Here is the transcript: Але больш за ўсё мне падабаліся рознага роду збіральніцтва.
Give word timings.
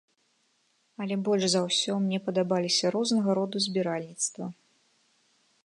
Але 1.03 1.17
больш 1.27 1.43
за 1.55 1.61
ўсё 1.67 1.93
мне 2.05 2.19
падабаліся 2.29 2.85
рознага 2.97 3.29
роду 3.39 3.57
збіральніцтва. 3.67 4.45